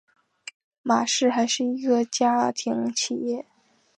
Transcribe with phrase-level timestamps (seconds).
[0.81, 3.45] 玛氏还是一个家庭企业。